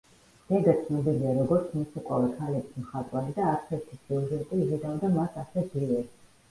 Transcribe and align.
დეგა 0.51 0.73
ცნობილია 0.85 1.33
როგორც 1.41 1.75
მოცეკვავე 1.77 2.31
ქალების 2.39 2.81
მხატვარი 2.87 3.39
და 3.39 3.47
არც 3.53 3.77
ერთი 3.79 4.01
სიუჟეტი 4.03 4.65
იზიდავდა 4.67 5.17
მას 5.23 5.43
ასე 5.47 5.71
ძლიერ. 5.73 6.15